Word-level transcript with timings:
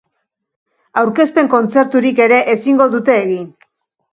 Aurkezpen 1.01 1.49
kontzerturik 1.55 2.23
ere 2.27 2.41
ezingo 2.55 2.89
dute 2.97 3.19
egin. 3.21 3.45